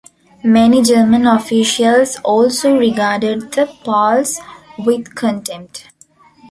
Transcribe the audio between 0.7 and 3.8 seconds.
German officials also regarded the